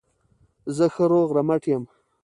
زه 0.75 0.85
ښه 0.93 1.05
روغ 1.11 1.27
رمټ 1.37 1.63
یم. 1.71 1.83